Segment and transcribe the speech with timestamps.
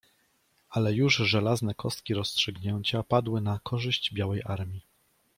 [0.69, 4.81] Ale już żelazne kostki rozstrzygnięcia padły na korzyść białej armii.